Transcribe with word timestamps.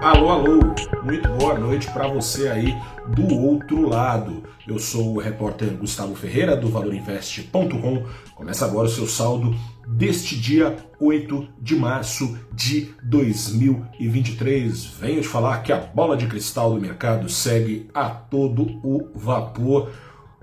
Alô, 0.00 0.28
alô, 0.28 0.60
muito 1.02 1.28
boa 1.30 1.58
noite 1.58 1.90
para 1.90 2.06
você 2.06 2.46
aí 2.46 2.72
do 3.16 3.34
outro 3.36 3.88
lado. 3.88 4.44
Eu 4.64 4.78
sou 4.78 5.16
o 5.16 5.18
repórter 5.18 5.76
Gustavo 5.76 6.14
Ferreira 6.14 6.56
do 6.56 6.68
ValorInvest.com. 6.68 8.04
Começa 8.36 8.64
agora 8.64 8.86
o 8.86 8.90
seu 8.90 9.08
saldo 9.08 9.52
deste 9.88 10.38
dia 10.38 10.76
8 11.00 11.48
de 11.60 11.74
março 11.74 12.38
de 12.52 12.94
2023. 13.02 14.86
Venho 14.86 15.20
te 15.20 15.26
falar 15.26 15.64
que 15.64 15.72
a 15.72 15.78
bola 15.78 16.16
de 16.16 16.28
cristal 16.28 16.72
do 16.72 16.80
mercado 16.80 17.28
segue 17.28 17.90
a 17.92 18.08
todo 18.08 18.78
o 18.84 19.10
vapor. 19.16 19.90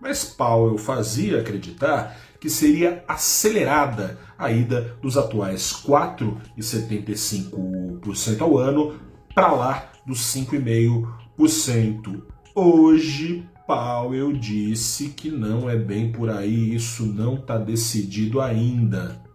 Mas 0.00 0.24
Powell 0.24 0.78
fazia 0.78 1.40
acreditar 1.40 2.16
que 2.40 2.48
seria 2.48 3.04
acelerada 3.06 4.18
a 4.38 4.50
ida 4.50 4.96
dos 5.02 5.18
atuais 5.18 5.70
4,75% 5.86 8.40
ao 8.40 8.56
ano 8.56 8.98
para 9.34 9.52
lá 9.52 9.92
dos 10.06 10.20
5,5%. 10.34 12.22
Hoje, 12.54 13.46
Powell 13.66 14.32
disse 14.32 15.10
que 15.10 15.30
não 15.30 15.68
é 15.68 15.76
bem 15.76 16.10
por 16.10 16.30
aí, 16.30 16.74
isso 16.74 17.04
não 17.04 17.34
está 17.34 17.58
decidido 17.58 18.40
ainda. 18.40 19.27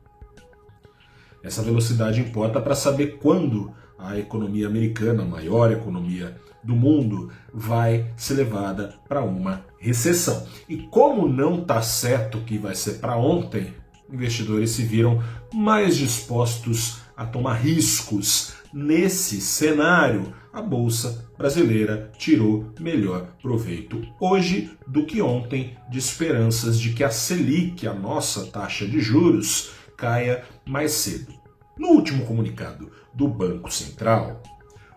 Essa 1.43 1.61
velocidade 1.61 2.21
importa 2.21 2.61
para 2.61 2.73
saber 2.73 3.17
quando 3.17 3.73
a 3.99 4.17
economia 4.17 4.65
americana, 4.65 5.23
a 5.23 5.25
maior 5.25 5.71
economia 5.71 6.35
do 6.63 6.75
mundo, 6.75 7.29
vai 7.53 8.11
ser 8.15 8.35
levada 8.35 8.95
para 9.07 9.21
uma 9.21 9.65
recessão. 9.77 10.47
E 10.69 10.77
como 10.77 11.27
não 11.27 11.59
está 11.59 11.81
certo 11.81 12.39
que 12.39 12.57
vai 12.57 12.73
ser 12.73 12.93
para 12.93 13.17
ontem, 13.17 13.73
investidores 14.11 14.71
se 14.71 14.83
viram 14.83 15.21
mais 15.53 15.97
dispostos 15.97 16.99
a 17.15 17.25
tomar 17.25 17.55
riscos. 17.55 18.53
Nesse 18.73 19.39
cenário, 19.39 20.33
a 20.51 20.61
bolsa 20.61 21.25
brasileira 21.37 22.11
tirou 22.17 22.71
melhor 22.79 23.27
proveito 23.41 24.01
hoje 24.19 24.71
do 24.87 25.05
que 25.05 25.21
ontem, 25.21 25.75
de 25.89 25.99
esperanças 25.99 26.79
de 26.79 26.91
que 26.91 27.03
a 27.03 27.09
Selic, 27.09 27.87
a 27.87 27.93
nossa 27.93 28.45
taxa 28.45 28.87
de 28.87 28.99
juros, 28.99 29.71
caia 30.03 30.43
mais 30.65 30.91
cedo. 30.91 31.33
No 31.77 31.87
último 31.91 32.25
comunicado 32.25 32.91
do 33.13 33.25
Banco 33.25 33.73
Central, 33.73 34.43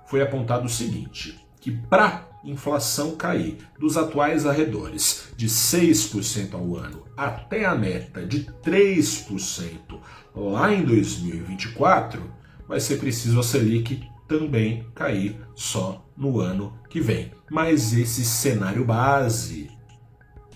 foi 0.05 0.21
apontado 0.21 0.67
o 0.67 0.69
seguinte: 0.69 1.39
que 1.61 1.71
para 1.71 2.27
inflação 2.43 3.15
cair 3.15 3.59
dos 3.79 3.97
atuais 3.97 4.45
arredores 4.45 5.29
de 5.37 5.49
6% 5.49 6.55
ao 6.55 6.77
ano 6.77 7.05
até 7.17 7.65
a 7.65 7.75
meta 7.75 8.27
de 8.27 8.47
3% 8.65 10.01
lá 10.35 10.73
em 10.73 10.85
2024, 10.85 12.23
vai 12.67 12.81
ser 12.81 12.99
preciso 12.99 13.39
a 13.39 13.45
Selic 13.45 14.09
também 14.27 14.89
cair 14.93 15.41
só 15.55 16.05
no 16.17 16.41
ano 16.41 16.77
que 16.91 17.01
vem. 17.01 17.31
Mas 17.49 17.93
esse 17.93 18.25
cenário 18.25 18.85
base 18.85 19.71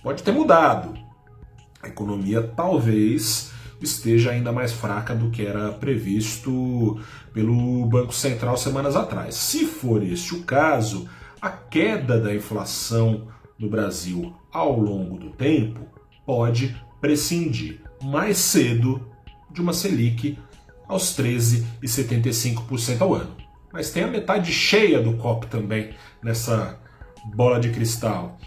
pode 0.03 0.23
ter 0.23 0.33
mudado. 0.33 0.93
A 1.81 1.87
economia 1.87 2.43
talvez 2.43 3.51
esteja 3.81 4.31
ainda 4.31 4.51
mais 4.51 4.71
fraca 4.71 5.15
do 5.15 5.29
que 5.29 5.45
era 5.45 5.71
previsto 5.71 6.99
pelo 7.33 7.85
Banco 7.87 8.13
Central 8.13 8.55
semanas 8.57 8.95
atrás. 8.95 9.35
Se 9.35 9.65
for 9.65 10.03
este 10.03 10.35
o 10.35 10.43
caso, 10.43 11.09
a 11.41 11.49
queda 11.49 12.19
da 12.19 12.33
inflação 12.33 13.27
no 13.57 13.69
Brasil 13.69 14.33
ao 14.51 14.79
longo 14.79 15.17
do 15.17 15.31
tempo 15.31 15.87
pode 16.25 16.75
prescindir 16.99 17.81
mais 18.01 18.37
cedo 18.37 19.07
de 19.49 19.61
uma 19.61 19.73
Selic 19.73 20.37
aos 20.87 21.15
13,75% 21.17 23.01
ao 23.01 23.13
ano. 23.15 23.35
Mas 23.71 23.91
tem 23.91 24.03
a 24.03 24.07
metade 24.07 24.51
cheia 24.51 25.01
do 25.01 25.17
copo 25.17 25.47
também 25.47 25.91
nessa 26.21 26.79
bola 27.33 27.59
de 27.59 27.69
cristal. 27.69 28.37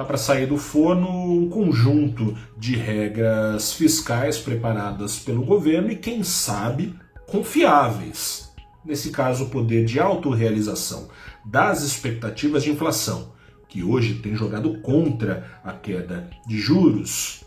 Está 0.00 0.08
para 0.08 0.16
sair 0.16 0.46
do 0.46 0.56
forno 0.56 1.10
um 1.10 1.50
conjunto 1.50 2.34
de 2.56 2.74
regras 2.74 3.74
fiscais 3.74 4.38
preparadas 4.38 5.18
pelo 5.18 5.44
governo 5.44 5.90
e, 5.90 5.96
quem 5.96 6.24
sabe, 6.24 6.98
confiáveis. 7.26 8.50
Nesse 8.82 9.10
caso, 9.10 9.44
o 9.44 9.50
poder 9.50 9.84
de 9.84 10.00
autorrealização 10.00 11.10
das 11.44 11.82
expectativas 11.82 12.62
de 12.62 12.70
inflação, 12.70 13.34
que 13.68 13.84
hoje 13.84 14.14
tem 14.14 14.34
jogado 14.34 14.80
contra 14.80 15.60
a 15.62 15.74
queda 15.74 16.30
de 16.48 16.58
juros, 16.58 17.44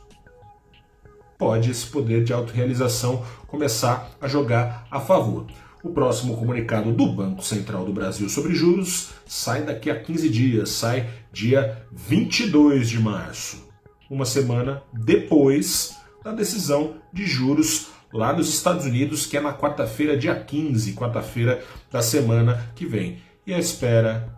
pode 1.39 1.71
esse 1.71 1.87
poder 1.87 2.23
de 2.23 2.33
autorrealização 2.33 3.25
começar 3.47 4.11
a 4.21 4.27
jogar 4.27 4.85
a 4.91 4.99
favor. 4.99 5.47
O 5.83 5.89
próximo 5.89 6.37
comunicado 6.37 6.93
do 6.93 7.11
Banco 7.11 7.43
Central 7.43 7.83
do 7.83 7.91
Brasil 7.91 8.29
sobre 8.29 8.55
juros 8.55 9.09
sai 9.25 9.63
daqui 9.63 9.91
a 9.91 9.99
15 9.99 10.29
dias, 10.29 10.69
sai 10.69 11.09
dia 11.29 11.85
22 11.91 12.87
de 12.87 13.01
março, 13.01 13.69
uma 14.09 14.23
semana 14.23 14.81
depois 14.93 15.97
da 16.23 16.31
decisão 16.31 16.95
de 17.11 17.25
juros 17.25 17.87
lá 18.13 18.31
nos 18.31 18.47
Estados 18.47 18.85
Unidos, 18.85 19.25
que 19.25 19.35
é 19.35 19.41
na 19.41 19.53
quarta-feira, 19.53 20.15
dia 20.15 20.33
15, 20.33 20.93
quarta-feira 20.93 21.61
da 21.91 22.01
semana 22.01 22.71
que 22.75 22.85
vem. 22.85 23.17
E 23.45 23.53
à 23.53 23.59
espera 23.59 24.33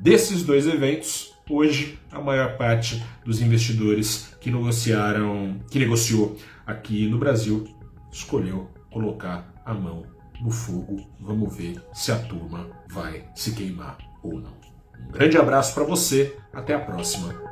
desses 0.00 0.42
dois 0.42 0.66
eventos, 0.66 1.32
hoje 1.48 1.96
a 2.10 2.20
maior 2.20 2.56
parte 2.56 3.00
dos 3.24 3.40
investidores 3.40 4.34
que 4.40 4.50
negociaram, 4.50 5.60
que 5.70 5.78
negociou 5.78 6.36
aqui 6.66 7.06
no 7.06 7.18
Brasil, 7.18 7.68
escolheu 8.10 8.68
colocar 8.90 9.62
a 9.64 9.72
mão 9.72 10.17
no 10.40 10.50
fogo. 10.50 11.06
Vamos 11.20 11.56
ver 11.56 11.82
se 11.92 12.12
a 12.12 12.18
turma 12.18 12.68
vai 12.88 13.24
se 13.34 13.52
queimar 13.52 13.98
ou 14.22 14.34
não. 14.40 14.52
Um 15.08 15.12
grande 15.12 15.38
abraço 15.38 15.74
para 15.74 15.84
você, 15.84 16.36
até 16.52 16.74
a 16.74 16.80
próxima. 16.80 17.47